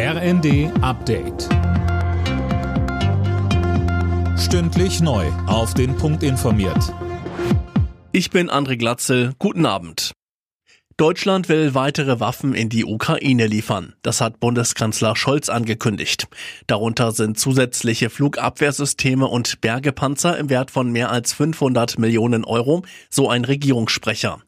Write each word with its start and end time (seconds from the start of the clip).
RND 0.00 0.70
Update. 0.80 1.48
Stündlich 4.38 5.00
neu. 5.00 5.26
Auf 5.48 5.74
den 5.74 5.96
Punkt 5.96 6.22
informiert. 6.22 6.94
Ich 8.12 8.30
bin 8.30 8.48
André 8.48 8.76
Glatzel. 8.76 9.32
Guten 9.40 9.66
Abend. 9.66 10.12
Deutschland 10.96 11.48
will 11.48 11.74
weitere 11.74 12.20
Waffen 12.20 12.54
in 12.54 12.68
die 12.68 12.84
Ukraine 12.84 13.48
liefern. 13.48 13.96
Das 14.02 14.20
hat 14.20 14.38
Bundeskanzler 14.38 15.16
Scholz 15.16 15.48
angekündigt. 15.48 16.28
Darunter 16.68 17.10
sind 17.10 17.36
zusätzliche 17.36 18.08
Flugabwehrsysteme 18.08 19.26
und 19.26 19.60
Bergepanzer 19.60 20.38
im 20.38 20.48
Wert 20.48 20.70
von 20.70 20.92
mehr 20.92 21.10
als 21.10 21.32
500 21.32 21.98
Millionen 21.98 22.44
Euro, 22.44 22.84
so 23.10 23.28
ein 23.28 23.44
Regierungssprecher. 23.44 24.38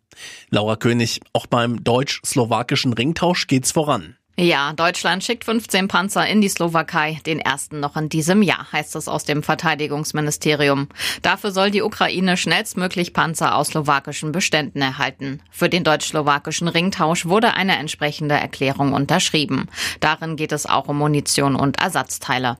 Laura 0.50 0.76
König, 0.76 1.18
auch 1.32 1.48
beim 1.48 1.82
deutsch-slowakischen 1.82 2.92
Ringtausch 2.92 3.48
geht's 3.48 3.72
voran. 3.72 4.14
Ja, 4.36 4.72
Deutschland 4.72 5.22
schickt 5.22 5.44
15 5.44 5.88
Panzer 5.88 6.26
in 6.26 6.40
die 6.40 6.48
Slowakei, 6.48 7.20
den 7.26 7.40
ersten 7.40 7.78
noch 7.78 7.96
in 7.96 8.08
diesem 8.08 8.40
Jahr, 8.42 8.72
heißt 8.72 8.96
es 8.96 9.06
aus 9.06 9.24
dem 9.24 9.42
Verteidigungsministerium. 9.42 10.88
Dafür 11.20 11.50
soll 11.50 11.70
die 11.70 11.82
Ukraine 11.82 12.38
schnellstmöglich 12.38 13.12
Panzer 13.12 13.54
aus 13.54 13.68
slowakischen 13.68 14.32
Beständen 14.32 14.80
erhalten. 14.80 15.42
Für 15.50 15.68
den 15.68 15.84
deutsch-slowakischen 15.84 16.68
Ringtausch 16.68 17.26
wurde 17.26 17.52
eine 17.54 17.76
entsprechende 17.76 18.34
Erklärung 18.34 18.94
unterschrieben. 18.94 19.68
Darin 20.00 20.36
geht 20.36 20.52
es 20.52 20.64
auch 20.64 20.88
um 20.88 20.96
Munition 20.96 21.54
und 21.54 21.78
Ersatzteile. 21.78 22.56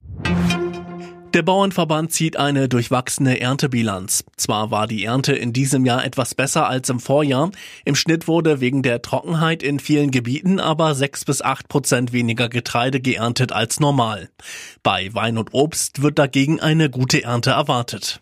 Der 1.32 1.42
Bauernverband 1.42 2.12
zieht 2.12 2.36
eine 2.36 2.68
durchwachsene 2.68 3.40
Erntebilanz. 3.40 4.24
Zwar 4.36 4.72
war 4.72 4.88
die 4.88 5.04
Ernte 5.04 5.32
in 5.32 5.52
diesem 5.52 5.86
Jahr 5.86 6.04
etwas 6.04 6.34
besser 6.34 6.66
als 6.66 6.88
im 6.88 6.98
Vorjahr. 6.98 7.52
Im 7.84 7.94
Schnitt 7.94 8.26
wurde 8.26 8.60
wegen 8.60 8.82
der 8.82 9.00
Trockenheit 9.00 9.62
in 9.62 9.78
vielen 9.78 10.10
Gebieten 10.10 10.58
aber 10.58 10.96
sechs 10.96 11.24
bis 11.24 11.40
acht 11.40 11.68
Prozent 11.68 12.12
weniger 12.12 12.48
Getreide 12.48 13.00
geerntet 13.00 13.52
als 13.52 13.78
normal. 13.78 14.28
Bei 14.82 15.14
Wein 15.14 15.38
und 15.38 15.54
Obst 15.54 16.02
wird 16.02 16.18
dagegen 16.18 16.58
eine 16.58 16.90
gute 16.90 17.22
Ernte 17.22 17.50
erwartet. 17.50 18.20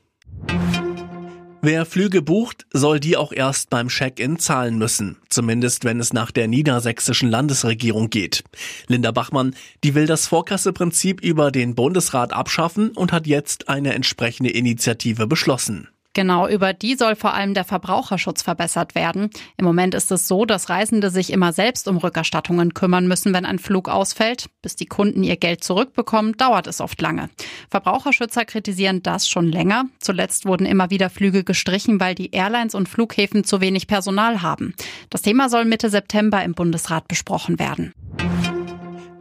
Wer 1.60 1.86
Flüge 1.86 2.22
bucht, 2.22 2.66
soll 2.72 3.00
die 3.00 3.16
auch 3.16 3.32
erst 3.32 3.68
beim 3.68 3.88
Check-in 3.88 4.38
zahlen 4.38 4.78
müssen. 4.78 5.16
Zumindest 5.28 5.84
wenn 5.84 5.98
es 5.98 6.12
nach 6.12 6.30
der 6.30 6.46
niedersächsischen 6.46 7.28
Landesregierung 7.28 8.10
geht. 8.10 8.44
Linda 8.86 9.10
Bachmann, 9.10 9.56
die 9.82 9.96
will 9.96 10.06
das 10.06 10.28
Vorkasseprinzip 10.28 11.20
über 11.20 11.50
den 11.50 11.74
Bundesrat 11.74 12.32
abschaffen 12.32 12.90
und 12.90 13.10
hat 13.10 13.26
jetzt 13.26 13.68
eine 13.68 13.94
entsprechende 13.94 14.50
Initiative 14.50 15.26
beschlossen. 15.26 15.88
Genau, 16.18 16.48
über 16.48 16.72
die 16.72 16.96
soll 16.96 17.14
vor 17.14 17.32
allem 17.32 17.54
der 17.54 17.62
Verbraucherschutz 17.62 18.42
verbessert 18.42 18.96
werden. 18.96 19.30
Im 19.56 19.64
Moment 19.64 19.94
ist 19.94 20.10
es 20.10 20.26
so, 20.26 20.46
dass 20.46 20.68
Reisende 20.68 21.10
sich 21.10 21.32
immer 21.32 21.52
selbst 21.52 21.86
um 21.86 21.96
Rückerstattungen 21.96 22.74
kümmern 22.74 23.06
müssen, 23.06 23.32
wenn 23.32 23.46
ein 23.46 23.60
Flug 23.60 23.88
ausfällt. 23.88 24.50
Bis 24.60 24.74
die 24.74 24.86
Kunden 24.86 25.22
ihr 25.22 25.36
Geld 25.36 25.62
zurückbekommen, 25.62 26.36
dauert 26.36 26.66
es 26.66 26.80
oft 26.80 27.00
lange. 27.00 27.30
Verbraucherschützer 27.70 28.44
kritisieren 28.46 29.00
das 29.04 29.28
schon 29.28 29.46
länger. 29.46 29.84
Zuletzt 30.00 30.44
wurden 30.44 30.66
immer 30.66 30.90
wieder 30.90 31.08
Flüge 31.08 31.44
gestrichen, 31.44 32.00
weil 32.00 32.16
die 32.16 32.32
Airlines 32.32 32.74
und 32.74 32.88
Flughäfen 32.88 33.44
zu 33.44 33.60
wenig 33.60 33.86
Personal 33.86 34.42
haben. 34.42 34.74
Das 35.10 35.22
Thema 35.22 35.48
soll 35.48 35.66
Mitte 35.66 35.88
September 35.88 36.42
im 36.42 36.54
Bundesrat 36.54 37.06
besprochen 37.06 37.60
werden. 37.60 37.94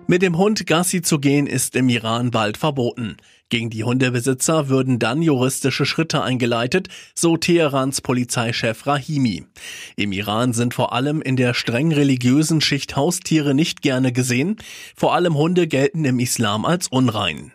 Mit 0.09 0.21
dem 0.21 0.37
Hund 0.37 0.65
Gassi 0.65 1.01
zu 1.01 1.19
gehen 1.19 1.47
ist 1.47 1.75
im 1.75 1.89
Iran 1.89 2.31
bald 2.31 2.55
verboten. 2.55 3.17
Gegen 3.49 3.69
die 3.69 3.83
Hundebesitzer 3.83 4.69
würden 4.69 4.99
dann 4.99 5.21
juristische 5.21 5.85
Schritte 5.85 6.23
eingeleitet, 6.23 6.87
so 7.13 7.35
Teherans 7.35 7.99
Polizeichef 7.99 8.87
Rahimi. 8.87 9.43
Im 9.97 10.13
Iran 10.13 10.53
sind 10.53 10.73
vor 10.73 10.93
allem 10.93 11.21
in 11.21 11.35
der 11.35 11.53
streng 11.53 11.91
religiösen 11.91 12.61
Schicht 12.61 12.95
Haustiere 12.95 13.53
nicht 13.53 13.81
gerne 13.81 14.13
gesehen. 14.13 14.55
Vor 14.95 15.13
allem 15.13 15.35
Hunde 15.35 15.67
gelten 15.67 16.05
im 16.05 16.19
Islam 16.19 16.63
als 16.63 16.87
unrein. 16.87 17.51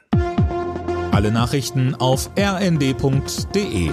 Alle 1.10 1.32
Nachrichten 1.32 1.94
auf 1.94 2.30
rnd.de 2.38 3.90